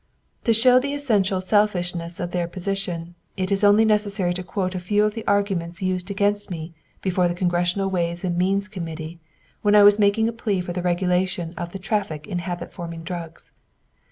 To 0.45 0.51
show 0.53 0.79
the 0.79 0.95
essential 0.95 1.41
selfishness 1.41 2.19
of 2.19 2.31
their 2.31 2.47
position, 2.47 3.13
it 3.37 3.51
is 3.51 3.63
only 3.63 3.85
necessary 3.85 4.33
to 4.33 4.41
quote 4.41 4.73
a 4.73 4.79
few 4.79 5.03
of 5.03 5.13
the 5.13 5.23
arguments 5.27 5.83
used 5.83 6.09
against 6.09 6.49
me 6.49 6.73
before 7.03 7.27
the 7.27 7.35
Congressional 7.35 7.87
Ways 7.87 8.23
and 8.23 8.35
Means 8.35 8.67
Committee 8.67 9.19
when 9.61 9.75
I 9.75 9.83
was 9.83 9.99
making 9.99 10.27
a 10.27 10.33
plea 10.33 10.59
for 10.59 10.73
the 10.73 10.81
regulation 10.81 11.53
of 11.55 11.71
the 11.71 11.77
traffic 11.77 12.25
in 12.25 12.39
habit 12.39 12.71
forming 12.71 13.03
drugs. 13.03 13.51